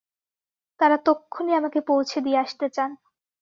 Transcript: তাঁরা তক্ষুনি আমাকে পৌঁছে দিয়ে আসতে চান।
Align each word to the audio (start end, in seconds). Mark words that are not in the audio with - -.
তাঁরা 0.79 0.97
তক্ষুনি 1.05 1.51
আমাকে 1.53 1.79
পৌঁছে 1.87 2.17
দিয়ে 2.25 2.37
আসতে 2.37 2.65
চান। 2.69 2.91